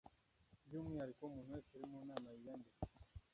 [0.65, 2.83] By’ umwihariko umuntu wese uri mu Nama yiyandike